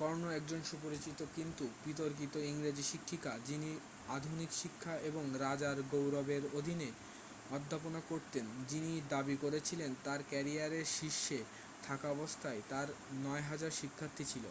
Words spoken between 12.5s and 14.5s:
তাঁর 9000 শিক্ষার্থী ছিল